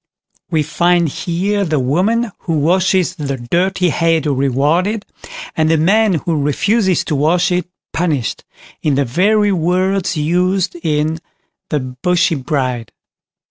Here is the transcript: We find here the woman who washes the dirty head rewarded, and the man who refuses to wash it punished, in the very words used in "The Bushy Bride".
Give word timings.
We 0.49 0.63
find 0.63 1.07
here 1.09 1.63
the 1.63 1.77
woman 1.77 2.31
who 2.39 2.57
washes 2.57 3.13
the 3.15 3.37
dirty 3.37 3.89
head 3.89 4.25
rewarded, 4.25 5.05
and 5.55 5.69
the 5.69 5.77
man 5.77 6.15
who 6.15 6.41
refuses 6.41 7.03
to 7.05 7.15
wash 7.15 7.51
it 7.51 7.67
punished, 7.93 8.43
in 8.81 8.95
the 8.95 9.05
very 9.05 9.51
words 9.51 10.17
used 10.17 10.75
in 10.81 11.19
"The 11.69 11.81
Bushy 11.81 12.33
Bride". 12.33 12.91